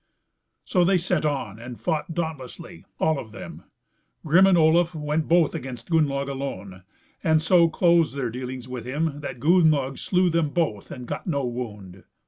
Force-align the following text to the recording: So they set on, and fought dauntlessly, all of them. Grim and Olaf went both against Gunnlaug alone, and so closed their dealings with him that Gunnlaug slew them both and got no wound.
So 0.65 0.83
they 0.83 0.97
set 0.97 1.27
on, 1.27 1.59
and 1.59 1.79
fought 1.79 2.15
dauntlessly, 2.15 2.85
all 2.99 3.19
of 3.19 3.31
them. 3.31 3.65
Grim 4.25 4.47
and 4.47 4.57
Olaf 4.57 4.95
went 4.95 5.27
both 5.27 5.53
against 5.53 5.91
Gunnlaug 5.91 6.27
alone, 6.27 6.81
and 7.23 7.39
so 7.39 7.69
closed 7.69 8.15
their 8.17 8.31
dealings 8.31 8.67
with 8.67 8.87
him 8.87 9.19
that 9.21 9.39
Gunnlaug 9.39 9.99
slew 9.99 10.31
them 10.31 10.49
both 10.49 10.89
and 10.89 11.05
got 11.05 11.27
no 11.27 11.45
wound. 11.45 12.03